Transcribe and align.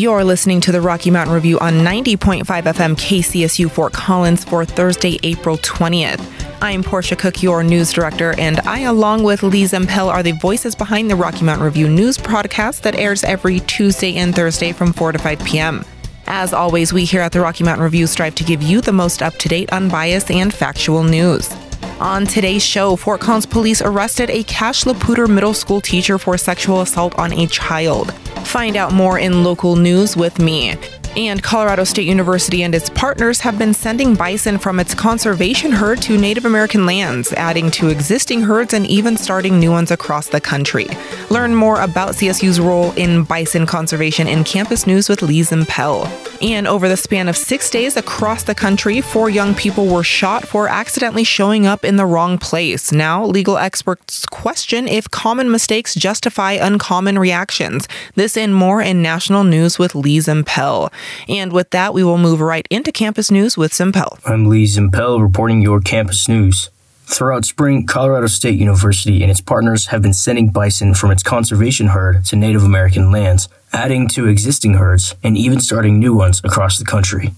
You're 0.00 0.24
listening 0.24 0.62
to 0.62 0.72
the 0.72 0.80
Rocky 0.80 1.10
Mountain 1.10 1.34
Review 1.34 1.58
on 1.58 1.74
90.5 1.74 2.44
FM 2.44 2.94
KCSU 2.96 3.70
Fort 3.70 3.92
Collins 3.92 4.42
for 4.42 4.64
Thursday, 4.64 5.20
April 5.22 5.58
20th. 5.58 6.24
I'm 6.62 6.82
Portia 6.82 7.16
Cook, 7.16 7.42
your 7.42 7.62
news 7.62 7.92
director, 7.92 8.34
and 8.38 8.60
I, 8.60 8.80
along 8.80 9.24
with 9.24 9.42
Lee 9.42 9.64
Zimpel, 9.64 10.08
are 10.08 10.22
the 10.22 10.32
voices 10.32 10.74
behind 10.74 11.10
the 11.10 11.16
Rocky 11.16 11.44
Mountain 11.44 11.66
Review 11.66 11.86
news 11.86 12.16
podcast 12.16 12.80
that 12.80 12.94
airs 12.94 13.24
every 13.24 13.60
Tuesday 13.60 14.16
and 14.16 14.34
Thursday 14.34 14.72
from 14.72 14.94
4 14.94 15.12
to 15.12 15.18
5 15.18 15.44
p.m. 15.44 15.84
As 16.26 16.54
always, 16.54 16.94
we 16.94 17.04
here 17.04 17.20
at 17.20 17.32
the 17.32 17.40
Rocky 17.42 17.64
Mountain 17.64 17.84
Review 17.84 18.06
strive 18.06 18.34
to 18.36 18.44
give 18.44 18.62
you 18.62 18.80
the 18.80 18.92
most 18.92 19.20
up 19.20 19.34
to 19.34 19.50
date, 19.50 19.70
unbiased, 19.70 20.30
and 20.30 20.54
factual 20.54 21.04
news. 21.04 21.54
On 22.00 22.24
today's 22.24 22.64
show, 22.64 22.96
Fort 22.96 23.20
Collins 23.20 23.44
police 23.44 23.82
arrested 23.82 24.30
a 24.30 24.42
Cache 24.44 24.86
La 24.86 24.94
Poudre 24.94 25.28
middle 25.28 25.52
school 25.52 25.82
teacher 25.82 26.16
for 26.16 26.38
sexual 26.38 26.80
assault 26.80 27.14
on 27.18 27.30
a 27.34 27.46
child. 27.48 28.14
Find 28.46 28.74
out 28.78 28.94
more 28.94 29.18
in 29.18 29.44
local 29.44 29.76
news 29.76 30.16
with 30.16 30.38
me. 30.38 30.76
And 31.14 31.42
Colorado 31.42 31.84
State 31.84 32.06
University 32.06 32.62
and 32.62 32.74
its 32.74 32.88
partners 32.88 33.40
have 33.40 33.58
been 33.58 33.74
sending 33.74 34.14
bison 34.14 34.56
from 34.56 34.80
its 34.80 34.94
conservation 34.94 35.72
herd 35.72 36.00
to 36.02 36.16
Native 36.16 36.46
American 36.46 36.86
lands, 36.86 37.34
adding 37.34 37.70
to 37.72 37.88
existing 37.88 38.40
herds 38.40 38.72
and 38.72 38.86
even 38.86 39.18
starting 39.18 39.60
new 39.60 39.70
ones 39.70 39.90
across 39.90 40.28
the 40.28 40.40
country. 40.40 40.86
Learn 41.28 41.54
more 41.54 41.82
about 41.82 42.14
CSU's 42.14 42.60
role 42.60 42.92
in 42.92 43.24
bison 43.24 43.66
conservation 43.66 44.26
in 44.26 44.42
Campus 44.44 44.86
News 44.86 45.10
with 45.10 45.20
Lee 45.20 45.40
Zimpel. 45.42 46.08
And 46.40 46.66
over 46.66 46.88
the 46.88 46.96
span 46.96 47.28
of 47.28 47.36
six 47.36 47.68
days 47.68 47.96
across 47.96 48.44
the 48.44 48.54
country, 48.54 49.02
four 49.02 49.28
young 49.28 49.54
people 49.54 49.86
were 49.86 50.02
shot 50.02 50.48
for 50.48 50.68
accidentally 50.68 51.24
showing 51.24 51.66
up 51.66 51.84
in 51.84 51.96
the 51.96 52.06
wrong 52.06 52.38
place. 52.38 52.92
Now, 52.92 53.24
legal 53.26 53.58
experts 53.58 54.24
question 54.24 54.88
if 54.88 55.10
common 55.10 55.50
mistakes 55.50 55.94
justify 55.94 56.52
uncommon 56.52 57.18
reactions. 57.18 57.86
This 58.14 58.38
and 58.38 58.54
more 58.54 58.80
in 58.80 59.02
national 59.02 59.44
news 59.44 59.78
with 59.78 59.94
Lee 59.94 60.18
Zimpel. 60.18 60.90
And 61.28 61.52
with 61.52 61.70
that, 61.70 61.92
we 61.92 62.02
will 62.02 62.18
move 62.18 62.40
right 62.40 62.66
into 62.70 62.90
campus 62.90 63.30
news 63.30 63.58
with 63.58 63.72
Zimpel. 63.72 64.18
I'm 64.24 64.46
Lee 64.46 64.64
Zimpel 64.64 65.20
reporting 65.20 65.60
your 65.60 65.80
campus 65.80 66.26
news. 66.26 66.70
Throughout 67.04 67.44
spring, 67.44 67.86
Colorado 67.86 68.28
State 68.28 68.58
University 68.58 69.22
and 69.22 69.30
its 69.30 69.40
partners 69.40 69.86
have 69.86 70.00
been 70.00 70.14
sending 70.14 70.50
bison 70.50 70.94
from 70.94 71.10
its 71.10 71.24
conservation 71.24 71.88
herd 71.88 72.24
to 72.26 72.36
Native 72.36 72.62
American 72.62 73.10
lands, 73.10 73.48
adding 73.72 74.08
to 74.08 74.26
existing 74.26 74.74
herds 74.74 75.14
and 75.22 75.36
even 75.36 75.60
starting 75.60 75.98
new 75.98 76.14
ones 76.14 76.40
across 76.44 76.78
the 76.78 76.84
country. 76.84 77.32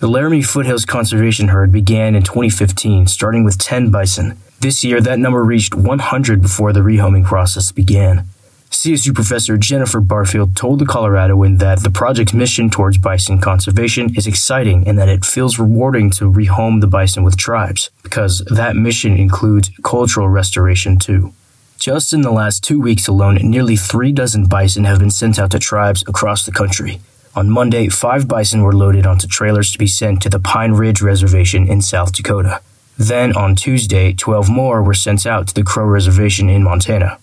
The 0.00 0.08
Laramie 0.08 0.42
Foothills 0.42 0.84
Conservation 0.84 1.48
Herd 1.48 1.72
began 1.72 2.14
in 2.14 2.22
2015, 2.22 3.06
starting 3.08 3.42
with 3.44 3.58
10 3.58 3.90
bison. 3.90 4.38
This 4.60 4.84
year, 4.84 5.00
that 5.00 5.18
number 5.18 5.42
reached 5.44 5.74
100 5.74 6.40
before 6.40 6.72
the 6.72 6.80
rehoming 6.80 7.24
process 7.24 7.72
began. 7.72 8.28
CSU 8.70 9.14
professor 9.14 9.56
Jennifer 9.56 10.00
Barfield 10.00 10.54
told 10.54 10.78
the 10.78 10.84
Coloradoan 10.84 11.58
that 11.58 11.82
the 11.82 11.90
project's 11.90 12.34
mission 12.34 12.70
towards 12.70 12.98
bison 12.98 13.40
conservation 13.40 14.14
is 14.14 14.26
exciting 14.26 14.86
and 14.86 14.98
that 14.98 15.08
it 15.08 15.24
feels 15.24 15.58
rewarding 15.58 16.10
to 16.12 16.30
rehome 16.30 16.80
the 16.80 16.86
bison 16.86 17.24
with 17.24 17.36
tribes, 17.36 17.90
because 18.02 18.44
that 18.50 18.76
mission 18.76 19.16
includes 19.16 19.70
cultural 19.82 20.28
restoration 20.28 20.98
too. 20.98 21.32
Just 21.78 22.12
in 22.12 22.22
the 22.22 22.32
last 22.32 22.64
two 22.64 22.80
weeks 22.80 23.06
alone, 23.06 23.36
nearly 23.40 23.76
three 23.76 24.10
dozen 24.10 24.46
bison 24.46 24.82
have 24.82 24.98
been 24.98 25.12
sent 25.12 25.38
out 25.38 25.52
to 25.52 25.60
tribes 25.60 26.02
across 26.08 26.44
the 26.44 26.50
country. 26.50 26.98
On 27.36 27.48
Monday, 27.48 27.88
five 27.88 28.26
bison 28.26 28.64
were 28.64 28.72
loaded 28.72 29.06
onto 29.06 29.28
trailers 29.28 29.70
to 29.70 29.78
be 29.78 29.86
sent 29.86 30.20
to 30.22 30.28
the 30.28 30.40
Pine 30.40 30.72
Ridge 30.72 31.00
Reservation 31.00 31.68
in 31.68 31.80
South 31.80 32.12
Dakota. 32.12 32.60
Then 32.98 33.32
on 33.36 33.54
Tuesday, 33.54 34.12
12 34.12 34.50
more 34.50 34.82
were 34.82 34.92
sent 34.92 35.24
out 35.24 35.46
to 35.46 35.54
the 35.54 35.62
Crow 35.62 35.84
Reservation 35.86 36.48
in 36.48 36.64
Montana. 36.64 37.16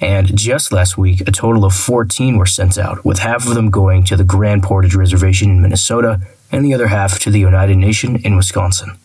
And 0.00 0.34
just 0.34 0.72
last 0.72 0.96
week, 0.96 1.20
a 1.28 1.30
total 1.30 1.66
of 1.66 1.74
14 1.74 2.38
were 2.38 2.46
sent 2.46 2.78
out, 2.78 3.04
with 3.04 3.18
half 3.18 3.46
of 3.46 3.54
them 3.54 3.68
going 3.68 4.04
to 4.04 4.16
the 4.16 4.24
Grand 4.24 4.62
Portage 4.62 4.94
Reservation 4.94 5.50
in 5.50 5.60
Minnesota 5.60 6.18
and 6.50 6.64
the 6.64 6.72
other 6.72 6.86
half 6.86 7.18
to 7.18 7.30
the 7.30 7.44
Oneida 7.44 7.76
Nation 7.76 8.16
in 8.16 8.36
Wisconsin. 8.36 8.96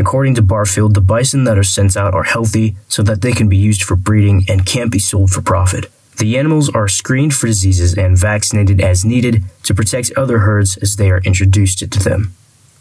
According 0.00 0.34
to 0.36 0.42
Barfield, 0.42 0.94
the 0.94 1.02
bison 1.02 1.44
that 1.44 1.58
are 1.58 1.62
sent 1.62 1.94
out 1.94 2.14
are 2.14 2.22
healthy 2.22 2.74
so 2.88 3.02
that 3.02 3.20
they 3.20 3.32
can 3.32 3.50
be 3.50 3.58
used 3.58 3.82
for 3.82 3.96
breeding 3.96 4.46
and 4.48 4.64
can't 4.64 4.90
be 4.90 4.98
sold 4.98 5.30
for 5.30 5.42
profit. 5.42 5.92
The 6.16 6.38
animals 6.38 6.70
are 6.70 6.88
screened 6.88 7.34
for 7.34 7.48
diseases 7.48 7.98
and 7.98 8.16
vaccinated 8.16 8.80
as 8.80 9.04
needed 9.04 9.44
to 9.64 9.74
protect 9.74 10.10
other 10.16 10.38
herds 10.38 10.78
as 10.78 10.96
they 10.96 11.10
are 11.10 11.20
introduced 11.20 11.80
to 11.80 11.98
them. 11.98 12.32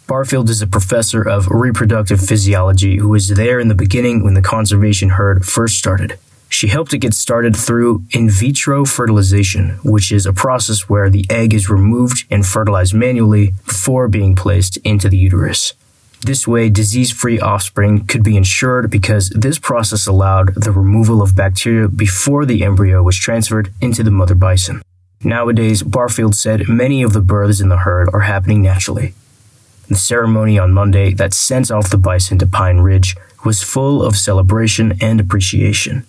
Barfield 0.08 0.50
is 0.50 0.62
a 0.62 0.68
professor 0.68 1.22
of 1.22 1.50
reproductive 1.50 2.22
physiology 2.22 3.00
who 3.00 3.10
was 3.10 3.28
there 3.28 3.60
in 3.60 3.68
the 3.68 3.76
beginning 3.76 4.24
when 4.24 4.34
the 4.34 4.42
conservation 4.42 5.10
herd 5.10 5.46
first 5.46 5.78
started. 5.78 6.18
She 6.48 6.68
helped 6.68 6.94
it 6.94 7.00
get 7.00 7.14
started 7.14 7.54
through 7.54 8.06
in 8.12 8.30
vitro 8.30 8.86
fertilization, 8.86 9.78
which 9.84 10.14
is 10.14 10.26
a 10.26 10.32
process 10.32 10.88
where 10.88 11.10
the 11.10 11.26
egg 11.30 11.54
is 11.54 11.70
removed 11.70 12.26
and 12.32 12.46
fertilized 12.46 12.94
manually 12.94 13.56
before 13.66 14.08
being 14.08 14.38
placed 14.38 14.78
into 14.78 15.10
the 15.10 15.18
uterus. 15.18 15.74
This 16.22 16.48
way, 16.48 16.70
disease 16.70 17.12
free 17.12 17.40
offspring 17.40 18.06
could 18.06 18.24
be 18.24 18.36
ensured 18.36 18.92
because 18.92 19.30
this 19.30 19.58
process 19.58 20.06
allowed 20.06 20.54
the 20.56 20.72
removal 20.72 21.22
of 21.22 21.36
bacteria 21.36 21.88
before 21.88 22.46
the 22.46 22.64
embryo 22.64 23.02
was 23.02 23.18
transferred 23.18 23.74
into 23.80 24.04
the 24.04 24.12
mother 24.12 24.36
bison. 24.36 24.82
Nowadays, 25.24 25.82
Barfield 25.84 26.36
said 26.36 26.68
many 26.68 27.04
of 27.04 27.14
the 27.14 27.22
births 27.22 27.62
in 27.62 27.70
the 27.70 27.78
herd 27.78 28.10
are 28.14 28.22
happening 28.22 28.62
naturally. 28.62 29.14
The 29.88 29.96
ceremony 29.96 30.60
on 30.60 30.72
Monday 30.74 31.14
that 31.14 31.34
sent 31.34 31.72
off 31.72 31.90
the 31.90 31.98
bison 31.98 32.38
to 32.40 32.48
Pine 32.48 32.78
Ridge 32.80 33.16
was 33.44 33.64
full 33.64 34.04
of 34.04 34.18
celebration 34.18 34.98
and 35.02 35.20
appreciation. 35.20 36.06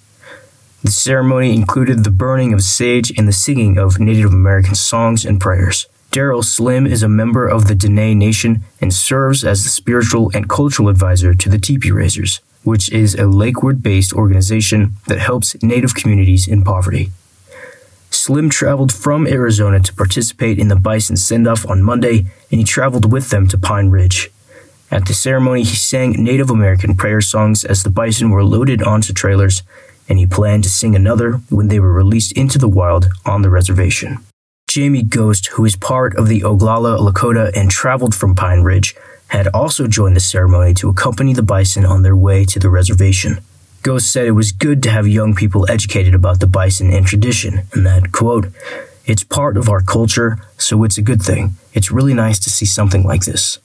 The 0.82 0.90
ceremony 0.90 1.54
included 1.54 2.04
the 2.04 2.10
burning 2.10 2.52
of 2.52 2.62
sage 2.62 3.12
and 3.16 3.28
the 3.28 3.32
singing 3.32 3.78
of 3.78 4.00
Native 4.00 4.32
American 4.32 4.74
songs 4.74 5.24
and 5.24 5.40
prayers. 5.40 5.86
Daryl 6.10 6.44
Slim 6.44 6.86
is 6.86 7.02
a 7.02 7.08
member 7.08 7.46
of 7.46 7.68
the 7.68 7.74
Diné 7.74 8.16
Nation 8.16 8.62
and 8.80 8.92
serves 8.92 9.44
as 9.44 9.62
the 9.62 9.68
spiritual 9.68 10.30
and 10.34 10.48
cultural 10.48 10.88
advisor 10.88 11.34
to 11.34 11.48
the 11.48 11.58
Tipi 11.58 11.92
Raisers, 11.92 12.40
which 12.64 12.90
is 12.90 13.14
a 13.14 13.26
Lakewood 13.26 13.82
based 13.82 14.12
organization 14.12 14.94
that 15.06 15.20
helps 15.20 15.60
Native 15.62 15.94
communities 15.94 16.48
in 16.48 16.64
poverty. 16.64 17.12
Slim 18.10 18.50
traveled 18.50 18.92
from 18.92 19.26
Arizona 19.26 19.78
to 19.78 19.94
participate 19.94 20.58
in 20.58 20.66
the 20.66 20.74
bison 20.74 21.16
send 21.16 21.46
off 21.46 21.64
on 21.68 21.82
Monday, 21.82 22.26
and 22.50 22.58
he 22.58 22.64
traveled 22.64 23.12
with 23.12 23.30
them 23.30 23.46
to 23.46 23.56
Pine 23.56 23.90
Ridge. 23.90 24.30
At 24.90 25.06
the 25.06 25.14
ceremony, 25.14 25.62
he 25.62 25.76
sang 25.76 26.12
Native 26.12 26.50
American 26.50 26.96
prayer 26.96 27.20
songs 27.20 27.64
as 27.64 27.84
the 27.84 27.90
bison 27.90 28.30
were 28.30 28.42
loaded 28.42 28.82
onto 28.82 29.12
trailers 29.12 29.62
and 30.08 30.18
he 30.18 30.26
planned 30.26 30.64
to 30.64 30.70
sing 30.70 30.96
another 30.96 31.34
when 31.50 31.68
they 31.68 31.78
were 31.78 31.92
released 31.92 32.32
into 32.32 32.58
the 32.58 32.68
wild 32.68 33.06
on 33.24 33.42
the 33.42 33.48
reservation. 33.48 34.18
Jamie 34.70 35.02
Ghost, 35.02 35.48
who 35.48 35.64
is 35.64 35.74
part 35.74 36.14
of 36.14 36.28
the 36.28 36.42
Oglala 36.42 36.96
Lakota 37.00 37.50
and 37.56 37.68
traveled 37.68 38.14
from 38.14 38.36
Pine 38.36 38.60
Ridge, 38.60 38.94
had 39.26 39.48
also 39.48 39.88
joined 39.88 40.14
the 40.14 40.20
ceremony 40.20 40.74
to 40.74 40.88
accompany 40.88 41.32
the 41.32 41.42
bison 41.42 41.84
on 41.84 42.02
their 42.02 42.14
way 42.14 42.44
to 42.44 42.60
the 42.60 42.70
reservation. 42.70 43.40
Ghost 43.82 44.12
said 44.12 44.28
it 44.28 44.30
was 44.38 44.52
good 44.52 44.80
to 44.84 44.90
have 44.92 45.08
young 45.08 45.34
people 45.34 45.68
educated 45.68 46.14
about 46.14 46.38
the 46.38 46.46
bison 46.46 46.92
and 46.92 47.04
tradition, 47.04 47.62
and 47.72 47.84
that, 47.84 48.12
quote, 48.12 48.46
it's 49.04 49.24
part 49.24 49.56
of 49.56 49.68
our 49.68 49.80
culture, 49.80 50.38
so 50.56 50.84
it's 50.84 50.98
a 50.98 51.02
good 51.02 51.20
thing. 51.20 51.54
It's 51.74 51.90
really 51.90 52.14
nice 52.14 52.38
to 52.38 52.48
see 52.48 52.66
something 52.66 53.02
like 53.02 53.24
this. 53.24 53.58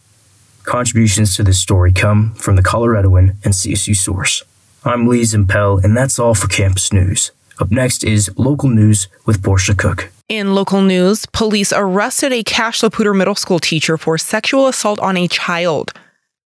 Contributions 0.64 1.36
to 1.36 1.44
this 1.44 1.60
story 1.60 1.94
come 1.94 2.34
from 2.34 2.56
the 2.56 2.64
Coloradoan 2.64 3.36
and 3.44 3.54
CSU 3.54 3.96
Source. 3.96 4.42
I'm 4.84 5.06
Lee 5.06 5.22
Zimpel, 5.22 5.84
and 5.84 5.96
that's 5.96 6.18
all 6.18 6.34
for 6.34 6.48
Campus 6.48 6.92
News. 6.92 7.30
Up 7.60 7.70
next 7.70 8.04
is 8.04 8.32
local 8.38 8.70
news 8.70 9.08
with 9.28 9.44
Portia 9.44 9.76
Cook. 9.76 10.10
In 10.28 10.56
local 10.56 10.82
news, 10.82 11.28
police 11.28 11.72
arrested 11.72 12.34
a 12.34 12.42
Cache 12.42 12.82
La 12.82 12.90
Poudre 12.90 13.14
middle 13.16 13.36
school 13.36 13.60
teacher 13.60 13.96
for 13.96 14.18
sexual 14.18 14.68
assault 14.68 15.00
on 15.00 15.18
a 15.18 15.28
child. 15.28 15.94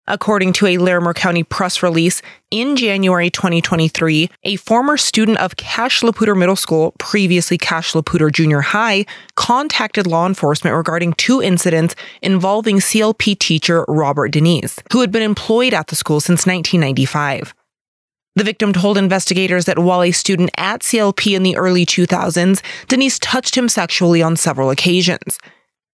According 0.08 0.54
to 0.54 0.66
a 0.66 0.78
Larimer 0.78 1.14
County 1.14 1.44
press 1.44 1.80
release, 1.80 2.20
in 2.50 2.74
January 2.74 3.30
2023, 3.30 4.30
a 4.42 4.56
former 4.56 4.96
student 4.96 5.38
of 5.38 5.54
Cache 5.54 6.02
La 6.02 6.10
Poudre 6.10 6.34
Middle 6.34 6.56
School, 6.56 6.92
previously 6.98 7.56
Cache 7.56 7.94
La 7.94 8.00
Poudre 8.00 8.32
Junior 8.32 8.62
High, 8.62 9.06
contacted 9.36 10.08
law 10.08 10.26
enforcement 10.26 10.74
regarding 10.74 11.12
two 11.12 11.40
incidents 11.40 11.94
involving 12.20 12.78
CLP 12.78 13.38
teacher 13.38 13.84
Robert 13.86 14.32
Denise, 14.32 14.80
who 14.90 15.02
had 15.02 15.12
been 15.12 15.22
employed 15.22 15.72
at 15.72 15.86
the 15.86 15.94
school 15.94 16.18
since 16.18 16.46
1995. 16.46 17.54
The 18.38 18.44
victim 18.44 18.72
told 18.72 18.98
investigators 18.98 19.64
that 19.64 19.80
while 19.80 20.00
a 20.00 20.12
student 20.12 20.50
at 20.56 20.82
CLP 20.82 21.34
in 21.34 21.42
the 21.42 21.56
early 21.56 21.84
2000s, 21.84 22.62
Denise 22.86 23.18
touched 23.18 23.56
him 23.56 23.68
sexually 23.68 24.22
on 24.22 24.36
several 24.36 24.70
occasions. 24.70 25.40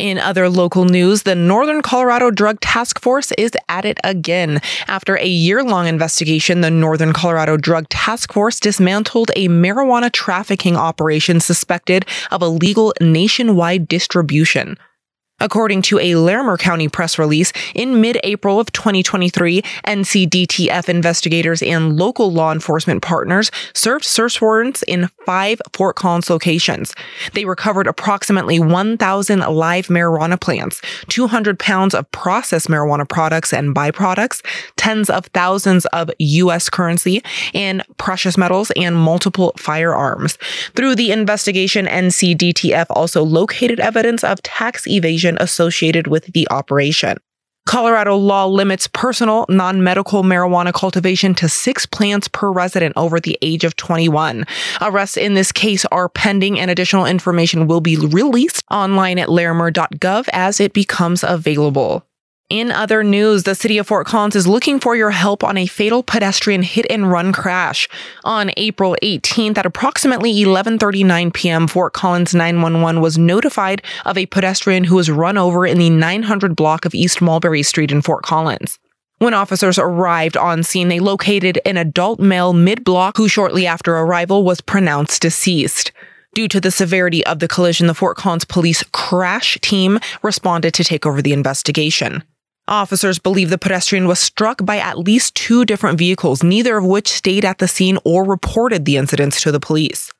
In 0.00 0.16
other 0.16 0.48
local 0.48 0.86
news, 0.86 1.24
the 1.24 1.34
Northern 1.34 1.82
Colorado 1.82 2.30
Drug 2.30 2.58
Task 2.60 2.98
Force 3.02 3.32
is 3.32 3.50
at 3.68 3.84
it 3.84 3.98
again. 4.02 4.62
After 4.88 5.18
a 5.18 5.26
year 5.26 5.62
long 5.62 5.86
investigation, 5.86 6.62
the 6.62 6.70
Northern 6.70 7.12
Colorado 7.12 7.58
Drug 7.58 7.86
Task 7.90 8.32
Force 8.32 8.58
dismantled 8.58 9.30
a 9.36 9.48
marijuana 9.48 10.10
trafficking 10.10 10.74
operation 10.74 11.38
suspected 11.38 12.06
of 12.30 12.40
illegal 12.40 12.94
nationwide 12.98 13.88
distribution. 13.88 14.78
According 15.40 15.82
to 15.82 15.98
a 15.98 16.16
Larimer 16.16 16.56
County 16.58 16.88
press 16.88 17.18
release, 17.18 17.52
in 17.74 18.00
mid 18.00 18.18
April 18.22 18.60
of 18.60 18.70
2023, 18.72 19.62
NCDTF 19.86 20.88
investigators 20.88 21.62
and 21.62 21.96
local 21.96 22.30
law 22.30 22.52
enforcement 22.52 23.02
partners 23.02 23.50
served 23.74 24.04
search 24.04 24.40
warrants 24.40 24.82
in 24.82 25.08
five 25.24 25.60
Fort 25.72 25.96
Collins 25.96 26.28
locations. 26.28 26.94
They 27.32 27.44
recovered 27.44 27.86
approximately 27.86 28.60
1,000 28.60 29.40
live 29.40 29.86
marijuana 29.86 30.38
plants, 30.38 30.82
200 31.08 31.58
pounds 31.58 31.94
of 31.94 32.10
processed 32.10 32.68
marijuana 32.68 33.08
products 33.08 33.52
and 33.52 33.74
byproducts, 33.74 34.44
tens 34.76 35.08
of 35.08 35.26
thousands 35.26 35.86
of 35.86 36.10
U.S. 36.18 36.68
currency, 36.68 37.22
and 37.54 37.82
precious 37.96 38.36
metals, 38.36 38.70
and 38.76 38.96
multiple 38.96 39.54
firearms. 39.56 40.36
Through 40.74 40.96
the 40.96 41.12
investigation, 41.12 41.86
NCDTF 41.86 42.86
also 42.90 43.22
located 43.22 43.80
evidence 43.80 44.22
of 44.22 44.42
tax 44.42 44.86
evasion 44.86 45.29
associated 45.38 46.06
with 46.06 46.32
the 46.32 46.48
operation. 46.50 47.18
Colorado 47.66 48.16
law 48.16 48.46
limits 48.46 48.88
personal, 48.88 49.46
non 49.48 49.84
medical 49.84 50.22
marijuana 50.22 50.72
cultivation 50.72 51.34
to 51.36 51.48
six 51.48 51.86
plants 51.86 52.26
per 52.26 52.50
resident 52.50 52.94
over 52.96 53.20
the 53.20 53.38
age 53.42 53.64
of 53.64 53.76
21. 53.76 54.44
Arrests 54.80 55.16
in 55.16 55.34
this 55.34 55.52
case 55.52 55.84
are 55.86 56.08
pending, 56.08 56.58
and 56.58 56.70
additional 56.70 57.06
information 57.06 57.66
will 57.66 57.80
be 57.80 57.96
released 57.96 58.64
online 58.70 59.18
at 59.18 59.28
larimer.gov 59.28 60.28
as 60.32 60.58
it 60.58 60.72
becomes 60.72 61.22
available. 61.22 62.04
In 62.50 62.72
other 62.72 63.04
news, 63.04 63.44
the 63.44 63.54
city 63.54 63.78
of 63.78 63.86
Fort 63.86 64.08
Collins 64.08 64.34
is 64.34 64.48
looking 64.48 64.80
for 64.80 64.96
your 64.96 65.12
help 65.12 65.44
on 65.44 65.56
a 65.56 65.66
fatal 65.66 66.02
pedestrian 66.02 66.64
hit 66.64 66.84
and 66.90 67.08
run 67.08 67.32
crash. 67.32 67.88
On 68.24 68.50
April 68.56 68.96
18th 69.04 69.56
at 69.56 69.66
approximately 69.66 70.34
11:39 70.34 71.32
p.m., 71.32 71.68
Fort 71.68 71.92
Collins 71.92 72.34
911 72.34 73.00
was 73.00 73.16
notified 73.16 73.82
of 74.04 74.18
a 74.18 74.26
pedestrian 74.26 74.82
who 74.82 74.96
was 74.96 75.08
run 75.08 75.38
over 75.38 75.64
in 75.64 75.78
the 75.78 75.90
900 75.90 76.56
block 76.56 76.84
of 76.84 76.92
East 76.92 77.22
Mulberry 77.22 77.62
Street 77.62 77.92
in 77.92 78.02
Fort 78.02 78.24
Collins. 78.24 78.80
When 79.18 79.32
officers 79.32 79.78
arrived 79.78 80.36
on 80.36 80.64
scene, 80.64 80.88
they 80.88 80.98
located 80.98 81.60
an 81.64 81.76
adult 81.76 82.18
male 82.18 82.52
mid-block 82.52 83.16
who 83.16 83.28
shortly 83.28 83.64
after 83.64 83.96
arrival 83.96 84.42
was 84.42 84.60
pronounced 84.60 85.22
deceased. 85.22 85.92
Due 86.34 86.48
to 86.48 86.60
the 86.60 86.72
severity 86.72 87.24
of 87.26 87.38
the 87.38 87.46
collision, 87.46 87.86
the 87.86 87.94
Fort 87.94 88.16
Collins 88.16 88.44
police 88.44 88.82
crash 88.90 89.56
team 89.60 90.00
responded 90.22 90.74
to 90.74 90.82
take 90.82 91.06
over 91.06 91.22
the 91.22 91.32
investigation. 91.32 92.24
Officers 92.70 93.18
believe 93.18 93.50
the 93.50 93.58
pedestrian 93.58 94.06
was 94.06 94.20
struck 94.20 94.64
by 94.64 94.78
at 94.78 94.96
least 94.96 95.34
two 95.34 95.64
different 95.64 95.98
vehicles, 95.98 96.44
neither 96.44 96.76
of 96.76 96.84
which 96.84 97.08
stayed 97.08 97.44
at 97.44 97.58
the 97.58 97.66
scene 97.66 97.98
or 98.04 98.22
reported 98.22 98.84
the 98.84 98.96
incidents 98.96 99.42
to 99.42 99.50
the 99.50 99.58
police. 99.58 100.12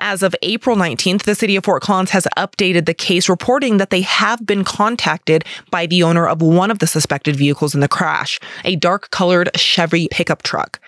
As 0.00 0.22
of 0.22 0.34
April 0.40 0.74
19th, 0.74 1.24
the 1.24 1.34
city 1.34 1.54
of 1.54 1.64
Fort 1.64 1.82
Collins 1.82 2.12
has 2.12 2.26
updated 2.34 2.86
the 2.86 2.94
case, 2.94 3.28
reporting 3.28 3.76
that 3.76 3.90
they 3.90 4.00
have 4.00 4.46
been 4.46 4.64
contacted 4.64 5.44
by 5.70 5.84
the 5.84 6.02
owner 6.02 6.26
of 6.26 6.40
one 6.40 6.70
of 6.70 6.78
the 6.78 6.86
suspected 6.86 7.36
vehicles 7.36 7.74
in 7.74 7.80
the 7.80 7.88
crash, 7.88 8.40
a 8.64 8.76
dark 8.76 9.10
colored 9.10 9.50
Chevy 9.54 10.08
pickup 10.10 10.42
truck. 10.42 10.80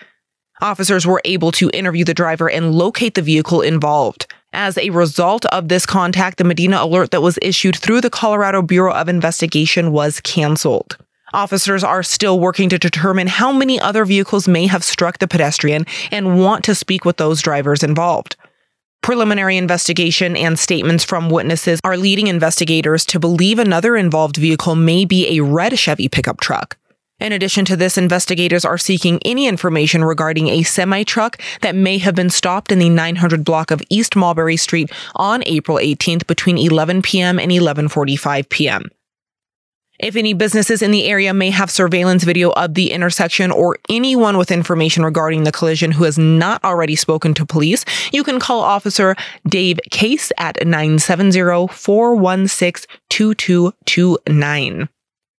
Officers 0.59 1.05
were 1.05 1.21
able 1.23 1.51
to 1.51 1.69
interview 1.71 2.03
the 2.03 2.15
driver 2.15 2.49
and 2.49 2.73
locate 2.73 3.13
the 3.13 3.21
vehicle 3.21 3.61
involved. 3.61 4.25
As 4.53 4.75
a 4.79 4.89
result 4.89 5.45
of 5.45 5.67
this 5.67 5.85
contact, 5.85 6.39
the 6.39 6.43
Medina 6.45 6.77
alert 6.83 7.11
that 7.11 7.21
was 7.21 7.37
issued 7.43 7.75
through 7.75 8.01
the 8.01 8.09
Colorado 8.09 8.63
Bureau 8.63 8.93
of 8.93 9.07
Investigation 9.07 9.91
was 9.91 10.19
canceled. 10.21 10.97
Officers 11.33 11.83
are 11.83 12.03
still 12.03 12.39
working 12.39 12.69
to 12.69 12.77
determine 12.77 13.27
how 13.27 13.51
many 13.51 13.79
other 13.79 14.05
vehicles 14.05 14.47
may 14.47 14.67
have 14.67 14.83
struck 14.83 15.19
the 15.19 15.27
pedestrian 15.27 15.85
and 16.11 16.39
want 16.39 16.63
to 16.65 16.75
speak 16.75 17.05
with 17.05 17.17
those 17.17 17.41
drivers 17.41 17.83
involved. 17.83 18.35
Preliminary 19.01 19.57
investigation 19.57 20.37
and 20.37 20.59
statements 20.59 21.03
from 21.03 21.29
witnesses 21.29 21.79
are 21.83 21.97
leading 21.97 22.27
investigators 22.27 23.05
to 23.05 23.19
believe 23.19 23.57
another 23.57 23.95
involved 23.95 24.37
vehicle 24.37 24.75
may 24.75 25.05
be 25.05 25.37
a 25.37 25.43
red 25.43 25.77
Chevy 25.79 26.07
pickup 26.07 26.39
truck. 26.39 26.77
In 27.19 27.31
addition 27.31 27.65
to 27.65 27.75
this, 27.75 27.97
investigators 27.97 28.65
are 28.65 28.77
seeking 28.77 29.19
any 29.23 29.47
information 29.47 30.03
regarding 30.03 30.49
a 30.49 30.63
semi 30.63 31.03
truck 31.03 31.39
that 31.61 31.75
may 31.75 31.99
have 31.99 32.15
been 32.15 32.29
stopped 32.29 32.71
in 32.71 32.79
the 32.79 32.89
900 32.89 33.43
block 33.45 33.71
of 33.71 33.81
East 33.89 34.15
Mulberry 34.15 34.57
Street 34.57 34.91
on 35.15 35.43
April 35.45 35.77
18th 35.77 36.27
between 36.27 36.57
11 36.57 37.01
p.m. 37.03 37.39
and 37.39 37.51
11:45 37.51 38.49
p.m. 38.49 38.89
If 40.01 40.15
any 40.15 40.33
businesses 40.33 40.81
in 40.81 40.89
the 40.89 41.05
area 41.05 41.31
may 41.31 41.51
have 41.51 41.69
surveillance 41.69 42.23
video 42.23 42.49
of 42.53 42.73
the 42.73 42.91
intersection 42.91 43.51
or 43.51 43.77
anyone 43.87 44.35
with 44.35 44.51
information 44.51 45.05
regarding 45.05 45.43
the 45.43 45.51
collision 45.51 45.91
who 45.91 46.05
has 46.05 46.17
not 46.17 46.63
already 46.63 46.95
spoken 46.95 47.35
to 47.35 47.45
police, 47.45 47.85
you 48.11 48.23
can 48.23 48.39
call 48.39 48.61
Officer 48.61 49.15
Dave 49.47 49.79
Case 49.91 50.31
at 50.39 50.57
970 50.65 51.67
416 51.67 52.87
2229. 53.09 54.89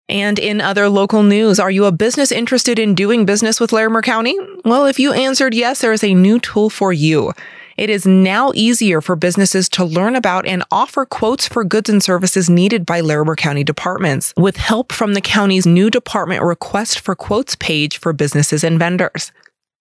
And 0.09 0.39
in 0.39 0.61
other 0.61 0.89
local 0.89 1.25
news, 1.25 1.59
are 1.59 1.71
you 1.71 1.87
a 1.87 1.93
business 1.93 2.31
interested 2.31 2.79
in 2.79 2.95
doing 2.95 3.25
business 3.25 3.59
with 3.59 3.73
Larimer 3.73 4.03
County? 4.03 4.37
Well, 4.65 4.87
if 4.87 5.01
you 5.01 5.13
answered 5.13 5.55
yes, 5.55 5.81
there 5.81 5.93
is 5.93 6.05
a 6.05 6.15
new 6.15 6.39
tool 6.39 6.71
for 6.71 6.93
you. 6.93 7.33
It 7.77 7.89
is 7.89 8.07
now 8.07 8.53
easier 8.55 9.01
for 9.01 9.17
businesses 9.17 9.69
to 9.71 9.85
learn 9.85 10.15
about 10.15 10.47
and 10.47 10.63
offer 10.71 11.07
quotes 11.07 11.49
for 11.49 11.65
goods 11.65 11.89
and 11.89 12.03
services 12.03 12.51
needed 12.51 12.85
by 12.85 13.01
Larimer 13.01 13.37
County 13.37 13.65
departments, 13.65 14.35
with 14.37 14.57
help 14.57 14.93
from 14.93 15.15
the 15.15 15.21
county's 15.21 15.67
new 15.67 15.89
department 15.89 16.43
request 16.43 17.01
for 17.01 17.15
quotes 17.15 17.57
page 17.57 17.99
for 17.99 18.13
businesses 18.13 18.63
and 18.63 18.79
vendors. 18.79 19.33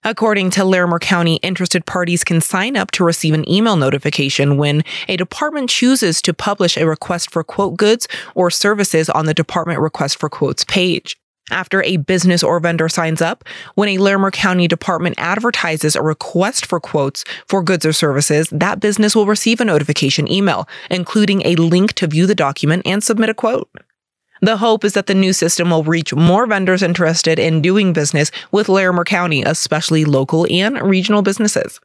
According 0.04 0.50
to 0.52 0.66
Larimer 0.66 0.98
County, 0.98 1.36
interested 1.38 1.86
parties 1.86 2.24
can 2.24 2.42
sign 2.42 2.76
up 2.76 2.90
to 2.92 3.04
receive 3.04 3.36
an 3.36 3.48
email 3.48 3.76
notification 3.76 4.58
when 4.58 4.84
a 5.08 5.16
department 5.16 5.70
chooses 5.70 6.24
to 6.24 6.34
publish 6.34 6.76
a 6.76 6.88
request 6.88 7.30
for 7.30 7.44
quote 7.44 7.78
goods 7.78 8.08
or 8.34 8.50
services 8.50 9.10
on 9.10 9.28
the 9.28 9.34
department 9.34 9.80
request 9.80 10.18
for 10.18 10.28
quotes 10.28 10.64
page. 10.64 11.18
After 11.52 11.84
a 11.84 11.98
business 11.98 12.44
or 12.44 12.60
vendor 12.62 12.88
signs 12.88 13.22
up, 13.22 13.44
when 13.76 13.90
a 13.90 13.98
Larimer 13.98 14.32
County 14.32 14.70
department 14.70 15.16
advertises 15.18 15.98
a 15.98 16.02
request 16.02 16.66
for 16.66 16.80
quotes 16.80 17.26
for 17.46 17.62
goods 17.62 17.86
or 17.86 17.92
services, 17.92 18.48
that 18.52 18.80
business 18.80 19.16
will 19.16 19.26
receive 19.26 19.60
a 19.60 19.66
notification 19.66 20.32
email, 20.32 20.68
including 20.90 21.46
a 21.46 21.56
link 21.56 21.94
to 21.94 22.08
view 22.08 22.26
the 22.26 22.36
document 22.36 22.84
and 22.86 23.04
submit 23.04 23.30
a 23.30 23.34
quote. 23.34 23.70
The 24.42 24.58
hope 24.58 24.84
is 24.86 24.94
that 24.94 25.06
the 25.06 25.14
new 25.14 25.34
system 25.34 25.70
will 25.70 25.84
reach 25.84 26.16
more 26.16 26.48
vendors 26.48 26.82
interested 26.82 27.38
in 27.38 27.62
doing 27.62 27.94
business 27.94 28.32
with 28.52 28.70
Larimer 28.70 29.04
County, 29.04 29.44
especially 29.44 30.06
local 30.06 30.48
and 30.50 30.82
regional 30.82 31.22
businesses. 31.22 31.80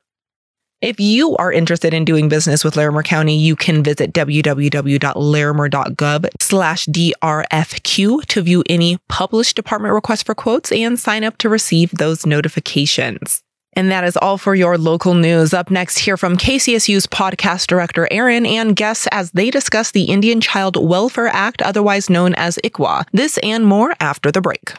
If 0.83 1.01
you 1.01 1.35
are 1.39 1.51
interested 1.51 1.95
in 1.95 2.05
doing 2.05 2.29
business 2.29 2.63
with 2.63 2.77
Larimer 2.77 3.03
County, 3.03 3.35
you 3.35 3.57
can 3.57 3.83
visit 3.83 4.13
www.larimer.gov 4.13 6.29
slash 6.39 6.87
DRFQ 6.87 8.27
to 8.27 8.43
view 8.43 8.63
any 8.69 8.99
published 9.09 9.57
department 9.57 9.95
requests 9.95 10.23
for 10.23 10.35
quotes 10.35 10.71
and 10.71 11.01
sign 11.01 11.25
up 11.25 11.39
to 11.39 11.49
receive 11.49 11.93
those 11.93 12.27
notifications. 12.27 13.43
And 13.73 13.91
that 13.91 14.05
is 14.05 14.19
all 14.19 14.37
for 14.37 14.55
your 14.55 14.77
local 14.77 15.15
news. 15.15 15.55
Up 15.55 15.71
next, 15.71 15.99
hear 15.99 16.19
from 16.19 16.37
KCSU's 16.37 17.07
podcast 17.07 17.69
director, 17.69 18.07
Erin, 18.11 18.45
and 18.45 18.77
guests 18.77 19.09
as 19.13 19.31
they 19.31 19.51
discuss 19.51 19.93
the 19.93 20.05
Indian 20.05 20.43
Child 20.43 20.77
Welfare 20.77 21.29
Act, 21.29 21.63
otherwise 21.63 22.11
known 22.11 22.35
as 22.35 22.59
ICWA. 22.63 23.07
This 23.13 23.39
and 23.43 23.67
more 23.67 23.95
after 23.99 24.31
the 24.31 24.43
break. 24.43 24.75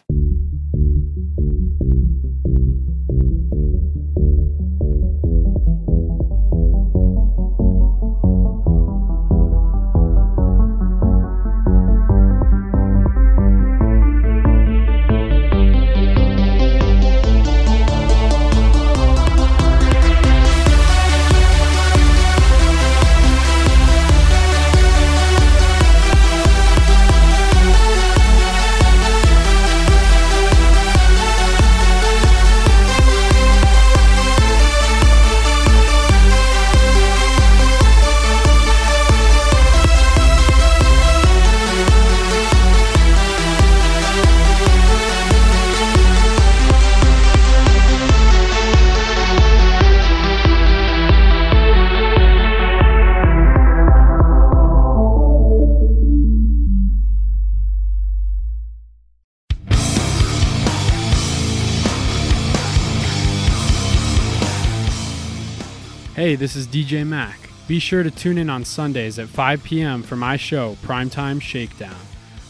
Hey, 66.28 66.36
this 66.36 66.58
is 66.58 66.68
DJ 66.68 67.08
Mac. 67.08 67.40
Be 67.70 67.80
sure 67.80 68.04
to 68.04 68.12
tune 68.12 68.38
in 68.38 68.50
on 68.50 68.66
Sundays 68.66 69.18
at 69.18 69.30
5 69.30 69.64
p.m. 69.64 70.04
for 70.04 70.18
my 70.18 70.36
show, 70.36 70.76
Primetime 70.84 71.42
Shakedown. 71.42 71.96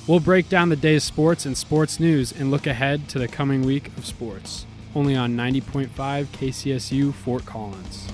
We'll 0.08 0.20
break 0.20 0.50
down 0.50 0.70
the 0.70 0.76
day's 0.76 1.04
sports 1.04 1.46
and 1.46 1.56
sports 1.56 2.00
news 2.00 2.32
and 2.32 2.50
look 2.50 2.66
ahead 2.66 3.08
to 3.10 3.20
the 3.20 3.28
coming 3.28 3.62
week 3.62 3.90
of 3.96 4.04
sports. 4.04 4.66
Only 4.96 5.16
on 5.16 5.38
90.5 5.38 5.90
KCSU 5.90 7.14
Fort 7.14 7.46
Collins. 7.46 8.08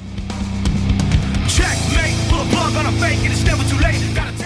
Checkmate, 1.48 2.20
pull 2.28 2.42
a 2.42 2.46
plug 2.50 2.76
on 2.76 2.86
a 2.88 2.92
fake 3.00 3.20
and 3.20 3.32
it's 3.32 3.46
never 3.46 3.64
too 3.70 3.78
late. 3.78 4.43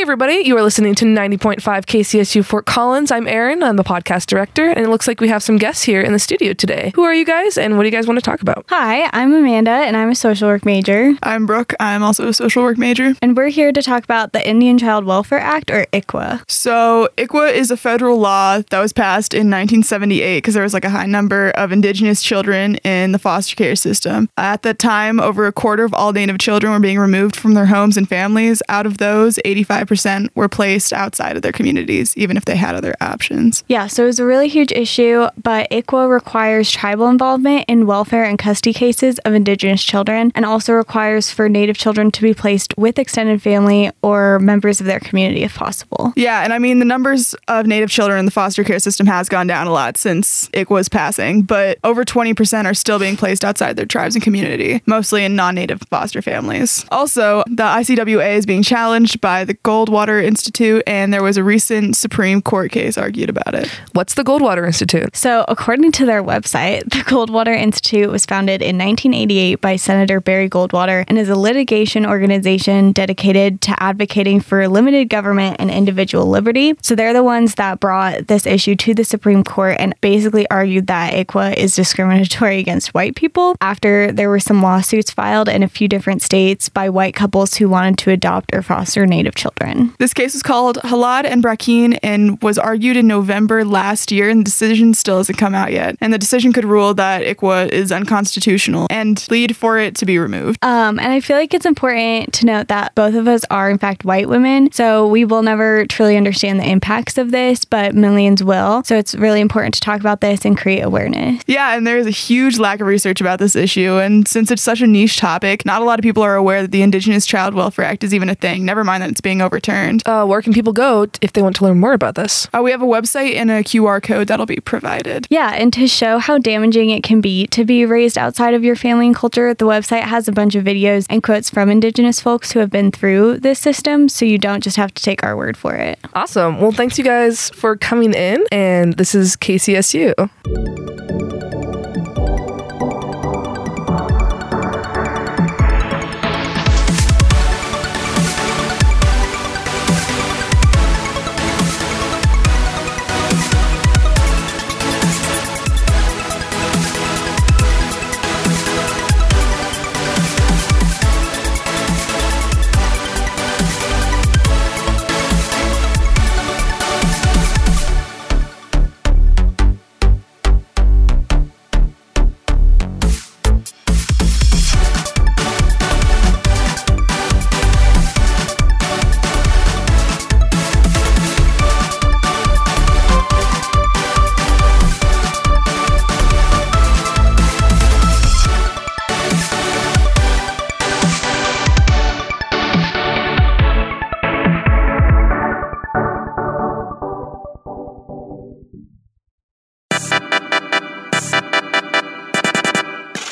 Gotta 0.00 0.06
take 0.06 0.10
Hey, 0.10 0.12
everybody. 0.12 0.48
You 0.48 0.56
are 0.56 0.62
listening 0.62 0.94
to 0.94 1.04
90.5 1.04 1.60
KCSU 1.60 2.42
Fort 2.42 2.64
Collins. 2.64 3.10
I'm 3.10 3.28
Erin. 3.28 3.62
I'm 3.62 3.76
the 3.76 3.84
podcast 3.84 4.24
director, 4.24 4.66
and 4.66 4.78
it 4.78 4.88
looks 4.88 5.06
like 5.06 5.20
we 5.20 5.28
have 5.28 5.42
some 5.42 5.58
guests 5.58 5.82
here 5.82 6.00
in 6.00 6.14
the 6.14 6.18
studio 6.18 6.54
today. 6.54 6.90
Who 6.94 7.02
are 7.02 7.12
you 7.12 7.26
guys, 7.26 7.58
and 7.58 7.76
what 7.76 7.82
do 7.82 7.88
you 7.88 7.92
guys 7.92 8.06
want 8.06 8.18
to 8.18 8.24
talk 8.24 8.40
about? 8.40 8.64
Hi, 8.70 9.10
I'm 9.12 9.34
Amanda, 9.34 9.70
and 9.70 9.98
I'm 9.98 10.08
a 10.08 10.14
social 10.14 10.48
work 10.48 10.64
major. 10.64 11.12
I'm 11.22 11.44
Brooke. 11.44 11.74
I'm 11.78 12.02
also 12.02 12.28
a 12.28 12.32
social 12.32 12.62
work 12.62 12.78
major. 12.78 13.12
And 13.20 13.36
we're 13.36 13.48
here 13.48 13.72
to 13.72 13.82
talk 13.82 14.02
about 14.02 14.32
the 14.32 14.48
Indian 14.48 14.78
Child 14.78 15.04
Welfare 15.04 15.38
Act, 15.38 15.70
or 15.70 15.84
ICWA. 15.92 16.44
So, 16.48 17.10
ICWA 17.18 17.52
is 17.52 17.70
a 17.70 17.76
federal 17.76 18.16
law 18.16 18.62
that 18.70 18.80
was 18.80 18.94
passed 18.94 19.34
in 19.34 19.50
1978 19.50 20.38
because 20.38 20.54
there 20.54 20.62
was 20.62 20.72
like 20.72 20.86
a 20.86 20.90
high 20.90 21.04
number 21.04 21.50
of 21.50 21.72
Indigenous 21.72 22.22
children 22.22 22.76
in 22.76 23.12
the 23.12 23.18
foster 23.18 23.54
care 23.54 23.76
system. 23.76 24.30
At 24.38 24.62
that 24.62 24.78
time, 24.78 25.20
over 25.20 25.46
a 25.46 25.52
quarter 25.52 25.84
of 25.84 25.92
all 25.92 26.14
Native 26.14 26.38
children 26.38 26.72
were 26.72 26.80
being 26.80 26.98
removed 26.98 27.36
from 27.36 27.52
their 27.52 27.66
homes 27.66 27.98
and 27.98 28.08
families. 28.08 28.62
Out 28.70 28.86
of 28.86 28.96
those, 28.96 29.38
85 29.44 29.89
5% 29.90 30.28
were 30.34 30.48
placed 30.48 30.92
outside 30.92 31.36
of 31.36 31.42
their 31.42 31.52
communities, 31.52 32.16
even 32.16 32.36
if 32.36 32.44
they 32.44 32.56
had 32.56 32.74
other 32.74 32.94
options. 33.00 33.64
Yeah, 33.68 33.86
so 33.86 34.04
it 34.04 34.06
was 34.06 34.20
a 34.20 34.26
really 34.26 34.48
huge 34.48 34.72
issue, 34.72 35.26
but 35.42 35.68
ICWA 35.70 36.08
requires 36.08 36.70
tribal 36.70 37.08
involvement 37.08 37.64
in 37.68 37.86
welfare 37.86 38.24
and 38.24 38.38
custody 38.38 38.72
cases 38.72 39.18
of 39.20 39.34
Indigenous 39.34 39.82
children 39.82 40.32
and 40.34 40.44
also 40.44 40.72
requires 40.72 41.30
for 41.30 41.48
Native 41.48 41.76
children 41.76 42.10
to 42.12 42.22
be 42.22 42.34
placed 42.34 42.74
with 42.76 42.98
extended 42.98 43.42
family 43.42 43.90
or 44.02 44.38
members 44.38 44.80
of 44.80 44.86
their 44.86 45.00
community 45.00 45.42
if 45.42 45.54
possible. 45.54 46.12
Yeah, 46.16 46.42
and 46.42 46.52
I 46.52 46.58
mean, 46.58 46.78
the 46.78 46.84
numbers 46.84 47.34
of 47.48 47.66
Native 47.66 47.90
children 47.90 48.18
in 48.18 48.24
the 48.24 48.30
foster 48.30 48.64
care 48.64 48.78
system 48.78 49.06
has 49.06 49.28
gone 49.28 49.46
down 49.46 49.66
a 49.66 49.72
lot 49.72 49.96
since 49.96 50.48
ICWA's 50.50 50.88
passing, 50.88 51.42
but 51.42 51.78
over 51.84 52.04
20% 52.04 52.64
are 52.64 52.74
still 52.74 52.98
being 52.98 53.16
placed 53.16 53.44
outside 53.44 53.76
their 53.76 53.86
tribes 53.86 54.14
and 54.14 54.22
community, 54.22 54.82
mostly 54.86 55.24
in 55.24 55.34
non 55.36 55.54
native 55.54 55.82
foster 55.90 56.22
families. 56.22 56.84
Also, 56.90 57.42
the 57.46 57.62
ICWA 57.62 58.36
is 58.36 58.46
being 58.46 58.62
challenged 58.62 59.20
by 59.20 59.44
the 59.44 59.54
Goldwater 59.80 60.22
Institute, 60.22 60.82
and 60.86 61.12
there 61.12 61.22
was 61.22 61.38
a 61.38 61.44
recent 61.44 61.96
Supreme 61.96 62.42
Court 62.42 62.70
case 62.70 62.98
argued 62.98 63.30
about 63.30 63.54
it. 63.54 63.68
What's 63.92 64.12
the 64.12 64.22
Goldwater 64.22 64.66
Institute? 64.66 65.16
So, 65.16 65.46
according 65.48 65.92
to 65.92 66.04
their 66.04 66.22
website, 66.22 66.84
the 66.90 66.98
Goldwater 66.98 67.56
Institute 67.56 68.10
was 68.10 68.26
founded 68.26 68.60
in 68.60 68.76
1988 68.76 69.60
by 69.62 69.76
Senator 69.76 70.20
Barry 70.20 70.50
Goldwater 70.50 71.04
and 71.08 71.18
is 71.18 71.30
a 71.30 71.34
litigation 71.34 72.04
organization 72.04 72.92
dedicated 72.92 73.62
to 73.62 73.82
advocating 73.82 74.40
for 74.40 74.68
limited 74.68 75.08
government 75.08 75.56
and 75.58 75.70
individual 75.70 76.26
liberty. 76.26 76.74
So, 76.82 76.94
they're 76.94 77.14
the 77.14 77.24
ones 77.24 77.54
that 77.54 77.80
brought 77.80 78.26
this 78.26 78.44
issue 78.44 78.76
to 78.76 78.92
the 78.92 79.04
Supreme 79.04 79.44
Court 79.44 79.76
and 79.78 79.94
basically 80.02 80.48
argued 80.50 80.88
that 80.88 81.14
ICWA 81.14 81.56
is 81.56 81.74
discriminatory 81.74 82.58
against 82.58 82.92
white 82.92 83.16
people 83.16 83.56
after 83.62 84.12
there 84.12 84.28
were 84.28 84.40
some 84.40 84.60
lawsuits 84.60 85.10
filed 85.10 85.48
in 85.48 85.62
a 85.62 85.68
few 85.68 85.88
different 85.88 86.20
states 86.20 86.68
by 86.68 86.90
white 86.90 87.14
couples 87.14 87.54
who 87.54 87.68
wanted 87.68 87.96
to 87.98 88.10
adopt 88.10 88.54
or 88.54 88.60
foster 88.60 89.06
Native 89.06 89.34
children 89.34 89.69
children. 89.70 89.94
This 89.98 90.14
case 90.14 90.34
was 90.34 90.42
called 90.42 90.78
Haaland 90.78 91.24
and 91.24 91.42
Brackeen 91.42 91.98
and 92.02 92.40
was 92.42 92.58
argued 92.58 92.96
in 92.96 93.06
November 93.06 93.64
last 93.64 94.12
year, 94.12 94.28
and 94.28 94.40
the 94.40 94.44
decision 94.44 94.94
still 94.94 95.18
hasn't 95.18 95.38
come 95.38 95.54
out 95.54 95.72
yet. 95.72 95.96
And 96.00 96.12
the 96.12 96.18
decision 96.18 96.52
could 96.52 96.64
rule 96.64 96.94
that 96.94 97.22
ICWA 97.22 97.70
is 97.70 97.92
unconstitutional 97.92 98.86
and 98.90 99.26
lead 99.30 99.56
for 99.56 99.78
it 99.78 99.94
to 99.96 100.06
be 100.06 100.18
removed. 100.18 100.58
Um, 100.64 100.98
and 100.98 101.12
I 101.12 101.20
feel 101.20 101.36
like 101.36 101.54
it's 101.54 101.66
important 101.66 102.32
to 102.34 102.46
note 102.46 102.68
that 102.68 102.94
both 102.94 103.14
of 103.14 103.28
us 103.28 103.44
are, 103.50 103.70
in 103.70 103.78
fact, 103.78 104.04
white 104.04 104.28
women. 104.28 104.72
So 104.72 105.06
we 105.06 105.24
will 105.24 105.42
never 105.42 105.86
truly 105.86 106.16
understand 106.16 106.60
the 106.60 106.68
impacts 106.68 107.18
of 107.18 107.30
this, 107.30 107.64
but 107.64 107.94
millions 107.94 108.42
will. 108.42 108.82
So 108.84 108.96
it's 108.96 109.14
really 109.14 109.40
important 109.40 109.74
to 109.74 109.80
talk 109.80 110.00
about 110.00 110.20
this 110.20 110.44
and 110.44 110.56
create 110.56 110.80
awareness. 110.80 111.42
Yeah, 111.46 111.76
and 111.76 111.86
there's 111.86 112.06
a 112.06 112.10
huge 112.10 112.58
lack 112.58 112.80
of 112.80 112.86
research 112.86 113.20
about 113.20 113.38
this 113.38 113.56
issue. 113.56 113.98
And 113.98 114.26
since 114.26 114.50
it's 114.50 114.62
such 114.62 114.80
a 114.80 114.86
niche 114.86 115.16
topic, 115.16 115.64
not 115.64 115.82
a 115.82 115.84
lot 115.84 115.98
of 115.98 116.02
people 116.02 116.22
are 116.22 116.36
aware 116.36 116.62
that 116.62 116.70
the 116.70 116.82
Indigenous 116.82 117.26
Child 117.26 117.54
Welfare 117.54 117.84
Act 117.84 118.04
is 118.04 118.14
even 118.14 118.28
a 118.28 118.34
thing, 118.34 118.64
never 118.64 118.84
mind 118.84 119.02
that 119.02 119.10
it's 119.10 119.20
being 119.20 119.42
overturned. 119.60 120.02
Uh, 120.06 120.24
where 120.24 120.42
can 120.42 120.52
people 120.52 120.72
go 120.72 121.06
if 121.20 121.32
they 121.32 121.42
want 121.42 121.56
to 121.56 121.64
learn 121.64 121.78
more 121.78 121.92
about 121.92 122.14
this? 122.14 122.48
Uh, 122.54 122.62
we 122.62 122.70
have 122.70 122.82
a 122.82 122.86
website 122.86 123.34
and 123.34 123.50
a 123.50 123.62
QR 123.62 124.02
code 124.02 124.28
that'll 124.28 124.46
be 124.46 124.56
provided. 124.56 125.26
Yeah, 125.30 125.52
and 125.54 125.72
to 125.74 125.86
show 125.86 126.18
how 126.18 126.38
damaging 126.38 126.90
it 126.90 127.02
can 127.02 127.20
be 127.20 127.46
to 127.48 127.64
be 127.64 127.84
raised 127.84 128.16
outside 128.16 128.54
of 128.54 128.64
your 128.64 128.76
family 128.76 129.06
and 129.06 129.14
culture, 129.14 129.52
the 129.54 129.66
website 129.66 130.02
has 130.02 130.28
a 130.28 130.32
bunch 130.32 130.54
of 130.54 130.64
videos 130.64 131.06
and 131.10 131.22
quotes 131.22 131.50
from 131.50 131.68
Indigenous 131.68 132.20
folks 132.20 132.52
who 132.52 132.60
have 132.60 132.70
been 132.70 132.90
through 132.90 133.40
this 133.40 133.58
system, 133.58 134.08
so 134.08 134.24
you 134.24 134.38
don't 134.38 134.62
just 134.62 134.76
have 134.76 134.94
to 134.94 135.02
take 135.02 135.22
our 135.22 135.36
word 135.36 135.56
for 135.56 135.74
it. 135.74 135.98
Awesome. 136.14 136.60
Well, 136.60 136.72
thanks 136.72 136.98
you 136.98 137.04
guys 137.04 137.50
for 137.50 137.76
coming 137.76 138.14
in, 138.14 138.44
and 138.50 138.94
this 138.94 139.14
is 139.14 139.36
KCSU. 139.36 141.19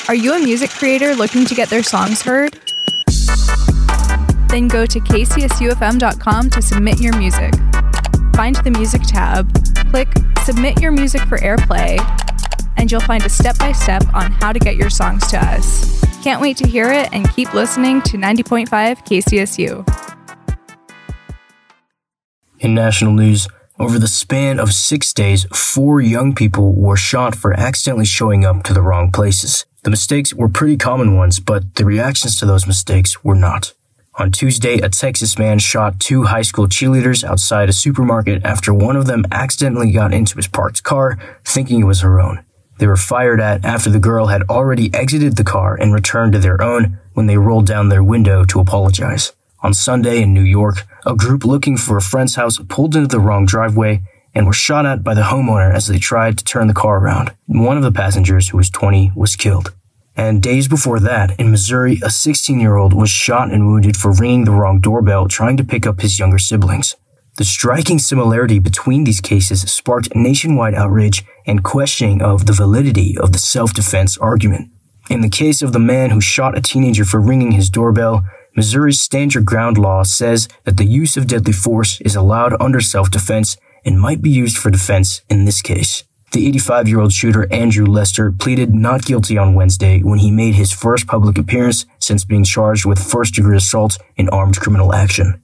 Are 0.09 0.15
you 0.15 0.33
a 0.33 0.39
music 0.39 0.71
creator 0.71 1.13
looking 1.13 1.45
to 1.45 1.53
get 1.53 1.69
their 1.69 1.83
songs 1.83 2.23
heard? 2.23 2.53
Then 4.49 4.67
go 4.67 4.87
to 4.87 4.99
kcsufm.com 4.99 6.49
to 6.49 6.61
submit 6.63 6.99
your 6.99 7.15
music. 7.15 7.53
Find 8.33 8.55
the 8.55 8.71
Music 8.71 9.03
tab, 9.03 9.53
click 9.91 10.07
Submit 10.45 10.81
Your 10.81 10.91
Music 10.91 11.21
for 11.27 11.37
Airplay, 11.37 11.99
and 12.75 12.91
you'll 12.91 13.01
find 13.01 13.23
a 13.23 13.29
step 13.29 13.59
by 13.59 13.71
step 13.71 14.03
on 14.15 14.31
how 14.31 14.51
to 14.51 14.57
get 14.57 14.77
your 14.77 14.89
songs 14.89 15.27
to 15.27 15.37
us. 15.37 16.01
Can't 16.23 16.41
wait 16.41 16.57
to 16.57 16.67
hear 16.67 16.91
it 16.91 17.09
and 17.13 17.31
keep 17.35 17.53
listening 17.53 18.01
to 18.01 18.17
90.5 18.17 18.67
KCSU. 19.05 19.85
In 22.57 22.73
national 22.73 23.13
news, 23.13 23.47
over 23.77 23.99
the 23.99 24.07
span 24.07 24.59
of 24.59 24.73
six 24.73 25.13
days, 25.13 25.45
four 25.53 26.01
young 26.01 26.33
people 26.33 26.73
were 26.73 26.97
shot 26.97 27.35
for 27.35 27.53
accidentally 27.53 28.05
showing 28.05 28.43
up 28.43 28.63
to 28.63 28.73
the 28.73 28.81
wrong 28.81 29.11
places. 29.11 29.67
The 29.83 29.89
mistakes 29.89 30.33
were 30.33 30.49
pretty 30.49 30.75
common 30.75 31.15
ones, 31.15 31.39
but 31.39 31.75
the 31.75 31.85
reactions 31.85 32.35
to 32.37 32.45
those 32.45 32.67
mistakes 32.67 33.23
were 33.23 33.35
not. 33.35 33.73
On 34.15 34.31
Tuesday, 34.31 34.79
a 34.79 34.89
Texas 34.89 35.39
man 35.39 35.59
shot 35.59 35.99
two 36.01 36.23
high 36.23 36.41
school 36.41 36.67
cheerleaders 36.67 37.23
outside 37.23 37.69
a 37.69 37.73
supermarket 37.73 38.43
after 38.43 38.73
one 38.73 38.97
of 38.97 39.05
them 39.05 39.23
accidentally 39.31 39.91
got 39.91 40.13
into 40.13 40.35
his 40.35 40.47
parked 40.47 40.83
car, 40.83 41.17
thinking 41.45 41.79
it 41.79 41.85
was 41.85 42.01
her 42.01 42.19
own. 42.19 42.43
They 42.79 42.87
were 42.87 42.97
fired 42.97 43.39
at 43.39 43.63
after 43.63 43.89
the 43.89 43.99
girl 43.99 44.27
had 44.27 44.43
already 44.43 44.93
exited 44.93 45.37
the 45.37 45.45
car 45.45 45.75
and 45.75 45.93
returned 45.93 46.33
to 46.33 46.39
their 46.39 46.61
own 46.61 46.99
when 47.13 47.27
they 47.27 47.37
rolled 47.37 47.65
down 47.65 47.87
their 47.87 48.03
window 48.03 48.43
to 48.45 48.59
apologize. 48.59 49.31
On 49.61 49.73
Sunday 49.73 50.21
in 50.21 50.33
New 50.33 50.43
York, 50.43 50.85
a 51.05 51.15
group 51.15 51.45
looking 51.45 51.77
for 51.77 51.95
a 51.95 52.01
friend's 52.01 52.35
house 52.35 52.57
pulled 52.67 52.95
into 52.95 53.07
the 53.07 53.19
wrong 53.19 53.45
driveway 53.45 54.01
and 54.33 54.45
were 54.45 54.53
shot 54.53 54.85
at 54.85 55.03
by 55.03 55.13
the 55.13 55.23
homeowner 55.23 55.73
as 55.73 55.87
they 55.87 55.97
tried 55.97 56.37
to 56.37 56.43
turn 56.43 56.67
the 56.67 56.73
car 56.73 56.99
around. 56.99 57.31
One 57.47 57.77
of 57.77 57.83
the 57.83 57.91
passengers, 57.91 58.49
who 58.49 58.57
was 58.57 58.69
20, 58.69 59.11
was 59.15 59.35
killed. 59.35 59.73
And 60.15 60.43
days 60.43 60.67
before 60.67 60.99
that, 60.99 61.39
in 61.39 61.49
Missouri, 61.49 61.99
a 62.03 62.09
16 62.09 62.59
year 62.59 62.75
old 62.75 62.93
was 62.93 63.09
shot 63.09 63.51
and 63.51 63.67
wounded 63.67 63.95
for 63.95 64.11
ringing 64.11 64.43
the 64.43 64.51
wrong 64.51 64.81
doorbell 64.81 65.27
trying 65.27 65.57
to 65.57 65.63
pick 65.63 65.87
up 65.87 66.01
his 66.01 66.19
younger 66.19 66.39
siblings. 66.39 66.95
The 67.37 67.45
striking 67.45 67.99
similarity 67.99 68.59
between 68.59 69.05
these 69.05 69.21
cases 69.21 69.61
sparked 69.71 70.13
nationwide 70.13 70.75
outrage 70.75 71.23
and 71.47 71.63
questioning 71.63 72.21
of 72.21 72.47
the 72.47 72.53
validity 72.53 73.17
of 73.17 73.31
the 73.31 73.39
self 73.39 73.73
defense 73.73 74.17
argument. 74.17 74.69
In 75.09 75.21
the 75.21 75.29
case 75.29 75.61
of 75.61 75.71
the 75.71 75.79
man 75.79 76.09
who 76.09 76.19
shot 76.19 76.57
a 76.57 76.61
teenager 76.61 77.05
for 77.05 77.21
ringing 77.21 77.53
his 77.53 77.69
doorbell, 77.69 78.25
Missouri's 78.55 78.99
stand 78.99 79.35
your 79.35 79.43
ground 79.43 79.77
law 79.77 80.03
says 80.03 80.49
that 80.65 80.75
the 80.75 80.83
use 80.83 81.15
of 81.15 81.27
deadly 81.27 81.53
force 81.53 82.01
is 82.01 82.15
allowed 82.15 82.53
under 82.59 82.81
self 82.81 83.09
defense 83.09 83.55
and 83.89 83.99
might 83.99 84.21
be 84.21 84.29
used 84.29 84.55
for 84.55 84.69
defense 84.69 85.23
in 85.31 85.45
this 85.45 85.63
case. 85.63 86.03
The 86.31 86.47
85 86.47 86.87
year 86.87 86.99
old 86.99 87.11
shooter 87.11 87.51
Andrew 87.51 87.87
Lester 87.87 88.31
pleaded 88.31 88.75
not 88.75 89.03
guilty 89.03 89.35
on 89.35 89.55
Wednesday 89.55 90.01
when 90.03 90.19
he 90.19 90.29
made 90.29 90.53
his 90.53 90.71
first 90.71 91.07
public 91.07 91.39
appearance 91.39 91.87
since 91.97 92.23
being 92.23 92.43
charged 92.43 92.85
with 92.85 93.03
first 93.03 93.33
degree 93.33 93.57
assault 93.57 93.97
in 94.15 94.29
armed 94.29 94.59
criminal 94.59 94.93
action. 94.93 95.41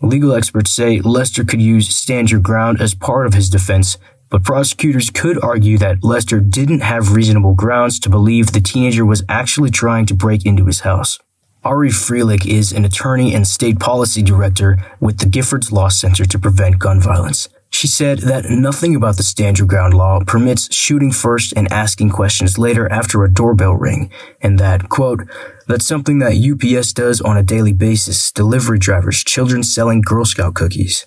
Legal 0.00 0.32
experts 0.32 0.70
say 0.70 1.00
Lester 1.00 1.44
could 1.44 1.60
use 1.60 1.92
stand 1.92 2.30
your 2.30 2.38
ground 2.38 2.80
as 2.80 2.94
part 2.94 3.26
of 3.26 3.34
his 3.34 3.50
defense, 3.50 3.98
but 4.30 4.44
prosecutors 4.44 5.10
could 5.10 5.42
argue 5.42 5.76
that 5.78 6.04
Lester 6.04 6.38
didn't 6.38 6.82
have 6.82 7.16
reasonable 7.16 7.54
grounds 7.54 7.98
to 7.98 8.08
believe 8.08 8.52
the 8.52 8.60
teenager 8.60 9.04
was 9.04 9.24
actually 9.28 9.70
trying 9.70 10.06
to 10.06 10.14
break 10.14 10.46
into 10.46 10.66
his 10.66 10.80
house. 10.80 11.18
Ari 11.64 11.88
Freilich 11.88 12.46
is 12.46 12.70
an 12.70 12.84
attorney 12.84 13.34
and 13.34 13.44
state 13.44 13.80
policy 13.80 14.22
director 14.22 14.78
with 15.00 15.18
the 15.18 15.26
Giffords 15.26 15.72
Law 15.72 15.88
Center 15.88 16.24
to 16.24 16.38
Prevent 16.38 16.78
Gun 16.78 17.00
Violence. 17.00 17.48
She 17.70 17.86
said 17.86 18.20
that 18.20 18.46
nothing 18.48 18.96
about 18.96 19.18
the 19.18 19.22
stand 19.22 19.58
your 19.58 19.68
ground 19.68 19.94
law 19.94 20.20
permits 20.26 20.74
shooting 20.74 21.12
first 21.12 21.52
and 21.54 21.70
asking 21.70 22.10
questions 22.10 22.58
later 22.58 22.90
after 22.90 23.22
a 23.22 23.32
doorbell 23.32 23.74
ring, 23.74 24.10
and 24.40 24.58
that, 24.58 24.88
quote, 24.88 25.20
that's 25.66 25.86
something 25.86 26.18
that 26.18 26.36
UPS 26.36 26.92
does 26.92 27.20
on 27.20 27.36
a 27.36 27.42
daily 27.42 27.74
basis, 27.74 28.32
delivery 28.32 28.78
drivers, 28.78 29.22
children 29.22 29.62
selling 29.62 30.00
Girl 30.00 30.24
Scout 30.24 30.54
cookies. 30.54 31.06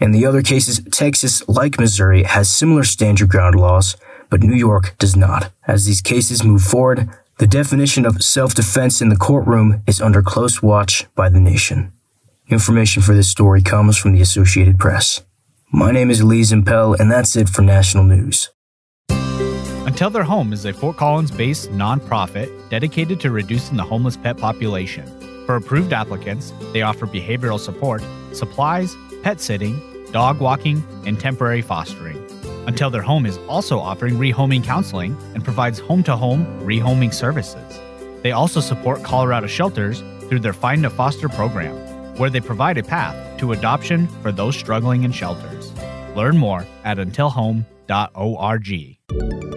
In 0.00 0.12
the 0.12 0.24
other 0.24 0.42
cases, 0.42 0.80
Texas, 0.90 1.46
like 1.48 1.78
Missouri, 1.78 2.22
has 2.22 2.48
similar 2.48 2.84
stand 2.84 3.20
your 3.20 3.28
ground 3.28 3.56
laws, 3.56 3.96
but 4.30 4.42
New 4.42 4.54
York 4.54 4.94
does 4.98 5.16
not. 5.16 5.52
As 5.66 5.84
these 5.84 6.00
cases 6.00 6.44
move 6.44 6.62
forward, 6.62 7.10
the 7.38 7.46
definition 7.46 8.06
of 8.06 8.22
self-defense 8.22 9.02
in 9.02 9.08
the 9.08 9.16
courtroom 9.16 9.82
is 9.86 10.00
under 10.00 10.22
close 10.22 10.62
watch 10.62 11.06
by 11.14 11.28
the 11.28 11.40
nation. 11.40 11.92
Information 12.48 13.02
for 13.02 13.14
this 13.14 13.28
story 13.28 13.60
comes 13.60 13.96
from 13.96 14.12
the 14.12 14.20
Associated 14.20 14.78
Press. 14.78 15.22
My 15.72 15.92
name 15.92 16.10
is 16.10 16.20
Lee 16.24 16.40
Zimpel, 16.40 16.98
and 16.98 17.08
that's 17.08 17.36
it 17.36 17.48
for 17.48 17.62
National 17.62 18.02
News. 18.02 18.50
Until 19.08 20.10
Their 20.10 20.24
Home 20.24 20.52
is 20.52 20.64
a 20.64 20.72
Fort 20.72 20.96
Collins 20.96 21.30
based 21.30 21.70
nonprofit 21.70 22.50
dedicated 22.70 23.20
to 23.20 23.30
reducing 23.30 23.76
the 23.76 23.84
homeless 23.84 24.16
pet 24.16 24.36
population. 24.36 25.06
For 25.46 25.54
approved 25.54 25.92
applicants, 25.92 26.52
they 26.72 26.82
offer 26.82 27.06
behavioral 27.06 27.60
support, 27.60 28.02
supplies, 28.32 28.96
pet 29.22 29.40
sitting, 29.40 29.80
dog 30.10 30.40
walking, 30.40 30.82
and 31.06 31.20
temporary 31.20 31.62
fostering. 31.62 32.18
Until 32.66 32.90
Their 32.90 33.02
Home 33.02 33.24
is 33.24 33.38
also 33.48 33.78
offering 33.78 34.14
rehoming 34.14 34.64
counseling 34.64 35.16
and 35.34 35.44
provides 35.44 35.78
home 35.78 36.02
to 36.02 36.16
home 36.16 36.46
rehoming 36.62 37.14
services. 37.14 37.80
They 38.24 38.32
also 38.32 38.60
support 38.60 39.04
Colorado 39.04 39.46
shelters 39.46 40.02
through 40.28 40.40
their 40.40 40.52
Find 40.52 40.84
a 40.84 40.90
Foster 40.90 41.28
program, 41.28 41.76
where 42.20 42.28
they 42.28 42.40
provide 42.40 42.76
a 42.76 42.82
path 42.82 43.16
to 43.38 43.52
adoption 43.52 44.06
for 44.20 44.30
those 44.30 44.54
struggling 44.54 45.04
in 45.04 45.10
shelters. 45.10 45.72
Learn 46.14 46.36
more 46.36 46.66
at 46.84 46.98
untilhome.org. 46.98 49.49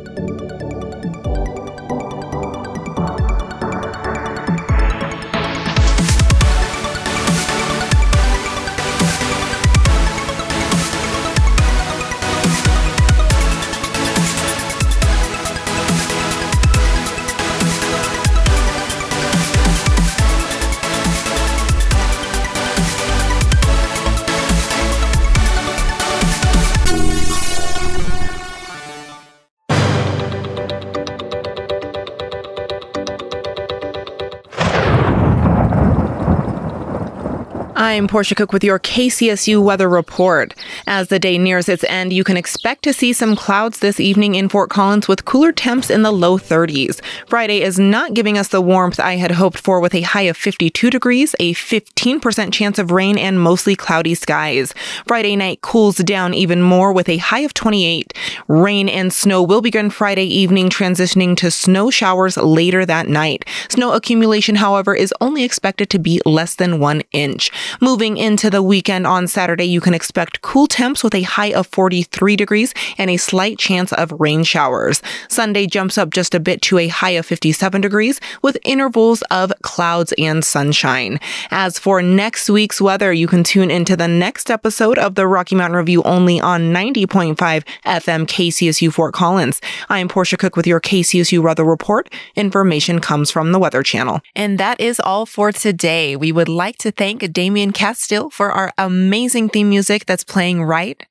I'm 37.83 38.07
Portia 38.07 38.33
Cook 38.33 38.53
with 38.53 38.63
your 38.63 38.79
KCSU 38.79 39.61
weather 39.61 39.89
report. 39.89 40.55
As 40.87 41.09
the 41.09 41.19
day 41.19 41.37
nears 41.37 41.67
its 41.67 41.83
end, 41.83 42.13
you 42.13 42.23
can 42.23 42.37
expect 42.37 42.81
to 42.83 42.93
see 42.93 43.11
some 43.11 43.35
clouds 43.35 43.79
this 43.79 43.99
evening 43.99 44.35
in 44.35 44.47
Fort 44.47 44.69
Collins 44.69 45.09
with 45.09 45.25
cooler 45.25 45.51
temps 45.51 45.89
in 45.89 46.01
the 46.01 46.13
low 46.13 46.37
30s. 46.37 47.01
Friday 47.27 47.61
is 47.61 47.77
not 47.77 48.13
giving 48.13 48.37
us 48.37 48.47
the 48.47 48.61
warmth 48.61 49.01
I 49.01 49.17
had 49.17 49.31
hoped 49.31 49.57
for 49.57 49.81
with 49.81 49.93
a 49.93 49.99
high 49.99 50.21
of 50.21 50.37
52 50.37 50.91
degrees, 50.91 51.35
a 51.41 51.53
15% 51.55 52.53
chance 52.53 52.79
of 52.79 52.89
rain, 52.89 53.17
and 53.17 53.37
mostly 53.37 53.75
cloudy 53.75 54.15
skies. 54.15 54.73
Friday 55.05 55.35
night 55.35 55.59
cools 55.59 55.97
down 55.97 56.33
even 56.33 56.61
more 56.61 56.93
with 56.93 57.09
a 57.09 57.17
high 57.17 57.41
of 57.41 57.53
28. 57.53 58.13
Rain 58.47 58.87
and 58.87 59.11
snow 59.11 59.43
will 59.43 59.61
begin 59.61 59.89
Friday 59.89 60.25
evening, 60.25 60.69
transitioning 60.69 61.35
to 61.35 61.51
snow 61.51 61.89
showers 61.89 62.37
later 62.37 62.85
that 62.85 63.09
night. 63.09 63.43
Snow 63.67 63.91
accumulation, 63.91 64.55
however, 64.55 64.95
is 64.95 65.13
only 65.19 65.43
expected 65.43 65.89
to 65.89 65.99
be 65.99 66.21
less 66.25 66.55
than 66.55 66.79
one 66.79 67.01
inch. 67.11 67.51
Moving 67.81 68.17
into 68.17 68.49
the 68.49 68.61
weekend 68.61 69.07
on 69.07 69.27
Saturday, 69.27 69.65
you 69.65 69.81
can 69.81 69.93
expect 69.93 70.41
cool 70.41 70.67
temps 70.67 71.03
with 71.03 71.15
a 71.15 71.23
high 71.23 71.53
of 71.53 71.67
43 71.67 72.35
degrees 72.35 72.73
and 72.97 73.09
a 73.09 73.17
slight 73.17 73.57
chance 73.57 73.91
of 73.93 74.11
rain 74.19 74.43
showers. 74.43 75.01
Sunday 75.27 75.65
jumps 75.65 75.97
up 75.97 76.11
just 76.11 76.35
a 76.35 76.39
bit 76.39 76.61
to 76.63 76.77
a 76.77 76.87
high 76.87 77.11
of 77.11 77.25
57 77.25 77.81
degrees 77.81 78.19
with 78.41 78.57
intervals 78.63 79.21
of 79.23 79.51
clouds 79.61 80.13
and 80.17 80.43
sunshine. 80.43 81.19
As 81.51 81.79
for 81.79 82.01
next 82.01 82.49
week's 82.49 82.81
weather, 82.81 83.11
you 83.11 83.27
can 83.27 83.43
tune 83.43 83.71
into 83.71 83.95
the 83.95 84.07
next 84.07 84.51
episode 84.51 84.97
of 84.97 85.15
the 85.15 85.27
Rocky 85.27 85.55
Mountain 85.55 85.77
Review 85.77 86.03
only 86.03 86.39
on 86.39 86.73
90.5 86.73 87.35
FM 87.35 88.25
KCSU 88.27 88.93
Fort 88.93 89.13
Collins. 89.13 89.61
I'm 89.89 90.07
Portia 90.07 90.37
Cook 90.37 90.55
with 90.55 90.67
your 90.67 90.79
KCSU 90.79 91.39
weather 91.39 91.63
report. 91.63 92.13
Information 92.35 92.99
comes 92.99 93.31
from 93.31 93.51
the 93.51 93.59
Weather 93.59 93.83
Channel. 93.83 94.21
And 94.35 94.57
that 94.59 94.79
is 94.79 94.99
all 94.99 95.25
for 95.25 95.51
today. 95.51 96.15
We 96.15 96.31
would 96.31 96.49
like 96.49 96.77
to 96.79 96.91
thank 96.91 97.31
Damien 97.31 97.62
Castile 97.71 98.29
for 98.29 98.51
our 98.51 98.73
amazing 98.77 99.49
theme 99.49 99.69
music 99.69 100.05
that's 100.05 100.23
playing 100.23 100.63
right 100.63 101.01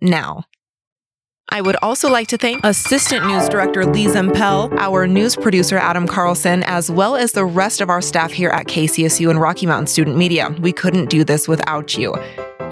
now. 0.00 0.44
I 1.48 1.60
would 1.60 1.76
also 1.82 2.10
like 2.10 2.28
to 2.28 2.38
thank 2.38 2.64
Assistant 2.64 3.26
News 3.26 3.48
Director 3.48 3.84
Lee 3.84 4.06
Zimpel, 4.06 4.72
our 4.78 5.06
news 5.06 5.36
producer 5.36 5.76
Adam 5.76 6.06
Carlson, 6.06 6.62
as 6.64 6.90
well 6.90 7.14
as 7.14 7.32
the 7.32 7.44
rest 7.44 7.80
of 7.80 7.90
our 7.90 8.00
staff 8.00 8.32
here 8.32 8.50
at 8.50 8.66
KCSU 8.66 9.28
and 9.28 9.40
Rocky 9.40 9.66
Mountain 9.66 9.88
Student 9.88 10.16
Media. 10.16 10.54
We 10.60 10.72
couldn't 10.72 11.10
do 11.10 11.24
this 11.24 11.48
without 11.48 11.96
you. 11.96 12.16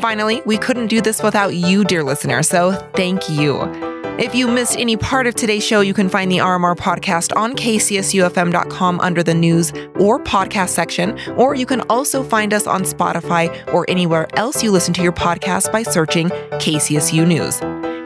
Finally, 0.01 0.41
we 0.47 0.57
couldn't 0.57 0.87
do 0.87 1.03
this 1.03 1.23
without 1.23 1.55
you, 1.55 1.85
dear 1.85 2.03
listener, 2.03 2.43
so 2.43 2.73
thank 2.95 3.29
you. 3.29 3.90
If 4.21 4.35
you 4.35 4.49
missed 4.49 4.79
any 4.79 4.99
part 4.99 5.27
of 5.27 5.35
today's 5.35 5.67
show, 5.67 5.81
you 5.81 5.95
can 5.95 6.11
find 6.11 6.31
the 6.31 6.39
RMR 6.39 6.77
podcast 6.77 7.35
on 7.37 7.55
kcsufm.com 7.55 9.01
under 9.01 9.23
the 9.23 9.33
news 9.33 9.73
or 9.99 10.23
podcast 10.23 10.69
section, 10.69 11.19
or 11.39 11.55
you 11.55 11.65
can 11.65 11.81
also 11.89 12.23
find 12.23 12.53
us 12.53 12.67
on 12.67 12.83
Spotify 12.83 13.49
or 13.73 13.87
anywhere 13.89 14.29
else 14.37 14.63
you 14.63 14.73
listen 14.73 14.93
to 14.93 15.03
your 15.03 15.13
podcast 15.13 15.73
by 15.73 15.83
searching 15.83 16.29
KCSU 16.29 17.27
News. 17.27 17.63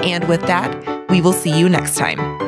And 0.06 0.28
with 0.28 0.42
that, 0.42 1.10
we 1.10 1.20
will 1.20 1.32
see 1.32 1.58
you 1.58 1.68
next 1.68 1.96
time. 1.96 2.43